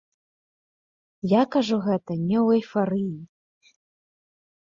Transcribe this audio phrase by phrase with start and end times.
[1.33, 3.13] Я кажу гэта не ў эйфарыі.